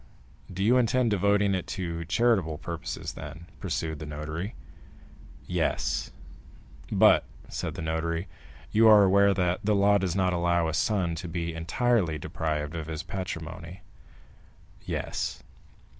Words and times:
"Do 0.51 0.63
you 0.63 0.77
intend 0.77 1.11
devoting 1.11 1.53
it 1.53 1.67
to 1.77 2.05
charitable 2.05 2.57
purposes, 2.57 3.13
then?" 3.13 3.45
pursued 3.59 3.99
the 3.99 4.07
notary. 4.07 4.55
"Yes." 5.45 6.09
"But," 6.91 7.23
said 7.49 7.75
the 7.75 7.83
notary, 7.83 8.27
"you 8.71 8.87
are 8.87 9.03
aware 9.03 9.35
that 9.35 9.59
the 9.63 9.75
law 9.75 9.99
does 9.99 10.15
not 10.15 10.33
allow 10.33 10.67
a 10.67 10.73
son 10.73 11.13
to 11.13 11.27
be 11.27 11.53
entirely 11.53 12.17
deprived 12.17 12.73
of 12.75 12.87
his 12.87 13.03
patrimony?" 13.03 13.83
"Yes." 14.83 15.43